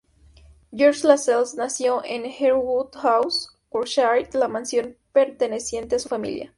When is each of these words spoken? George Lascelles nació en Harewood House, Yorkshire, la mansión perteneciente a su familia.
George 0.73 1.03
Lascelles 1.07 1.53
nació 1.53 2.03
en 2.03 2.23
Harewood 2.23 2.89
House, 3.03 3.49
Yorkshire, 3.71 4.27
la 4.33 4.47
mansión 4.47 4.97
perteneciente 5.13 5.97
a 5.97 5.99
su 5.99 6.09
familia. 6.09 6.49